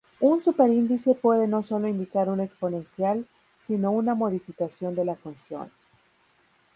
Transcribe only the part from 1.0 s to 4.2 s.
puede no solo indicar un exponencial, sino una